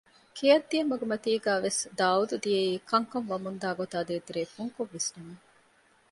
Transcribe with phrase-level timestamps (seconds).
[0.37, 5.41] ގެއަށް ދިޔަ މަގުމަތީގައިވެސް ދާއޫދު ދިޔައީ ކަންކަން ވަމުންދާ ގޮތާ ދޭތެރޭ ފުންކޮށް ވިސްނަމުން